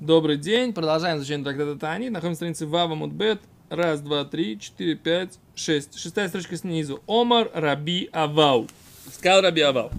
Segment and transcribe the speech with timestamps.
[0.00, 0.72] Добрый день.
[0.72, 2.08] Продолжаем изучение трактата Тани.
[2.08, 3.42] Находимся на странице Вава Мудбет.
[3.68, 5.98] Раз, два, три, четыре, пять, шесть.
[5.98, 7.02] Шестая строчка снизу.
[7.06, 8.66] Омар Раби Авау.
[9.12, 9.90] Сказал Раби Авау.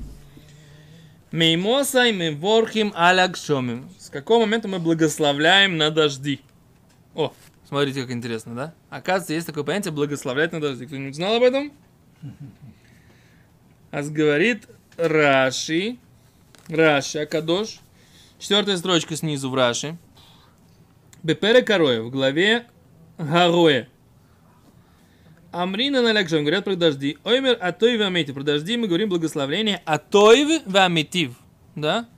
[1.31, 3.91] Меймосай мы ворхим алякшомим.
[3.99, 6.41] С какого момента мы благословляем на дожди?
[7.13, 7.31] О,
[7.67, 8.73] смотрите, как интересно, да?
[8.89, 10.87] Оказывается, есть такое понятие благословлять на дожди.
[10.87, 11.71] Кто-нибудь знал об этом?
[13.91, 15.97] Ас говорит Раши.
[16.69, 17.81] Раши Акадош.
[18.41, 19.99] Четвертая строчка снизу в Раши.
[21.21, 22.65] Бепере Кароя в главе
[23.19, 23.87] Гароя.
[25.51, 27.19] Амрина налякшем говорят про дожди.
[27.23, 28.33] Оймер атоев аметив.
[28.33, 31.35] Про дожди мы говорим благословление атоев ваметив.
[31.75, 32.09] Да?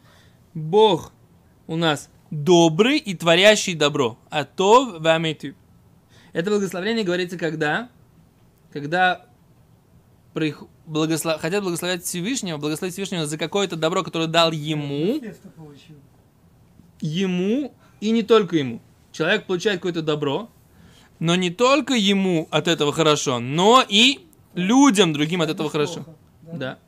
[0.54, 1.12] Бог
[1.68, 4.18] у нас добрый и творящий добро.
[4.30, 5.56] Атов ваметив.
[6.32, 7.90] Это благословление говорится когда?
[8.72, 9.26] Когда
[10.34, 11.42] прих- благослов...
[11.42, 15.20] хотят благословлять Всевышнего, благословить Всевышнего за какое-то добро, которое дал ему.
[17.04, 18.82] Ему и не только ему.
[19.12, 20.50] Человек получает какое-то добро,
[21.20, 26.06] но не только ему от этого хорошо, но и людям другим от этого хорошо.
[26.42, 26.80] Да.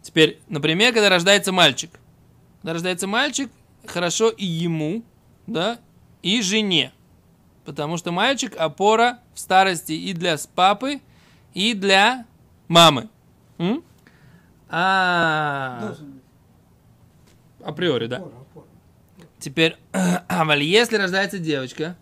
[0.00, 1.90] Теперь, например, когда рождается мальчик.
[2.60, 3.50] Когда рождается мальчик,
[3.86, 5.04] хорошо и ему,
[5.46, 5.78] да,
[6.22, 6.92] и жене.
[7.64, 11.00] Потому что мальчик опора в старости и для папы,
[11.52, 12.26] и для
[12.68, 13.08] мамы.
[13.58, 13.84] М?
[14.68, 15.94] А,
[17.64, 18.22] априори, да.
[19.42, 19.76] Теперь,
[20.60, 21.96] если рождается девочка,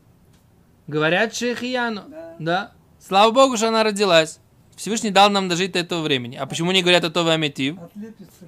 [0.86, 2.04] говорят Шехияну.
[2.08, 2.36] Да.
[2.38, 2.72] Да.
[3.00, 4.40] Слава Богу, что она родилась.
[4.76, 6.36] Всевышний дал нам дожить до этого времени.
[6.36, 7.78] А почему не говорят это в Аметив?
[7.80, 8.44] Отлепится